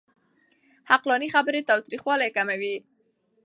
عقلاني 0.93 1.27
خبرې 1.35 1.61
تاوتريخوالی 1.69 2.29
کموي. 2.35 2.75